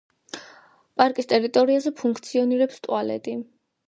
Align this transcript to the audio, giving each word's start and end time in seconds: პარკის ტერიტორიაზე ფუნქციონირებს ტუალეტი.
პარკის 1.01 1.29
ტერიტორიაზე 1.33 1.91
ფუნქციონირებს 1.99 2.81
ტუალეტი. 2.87 3.37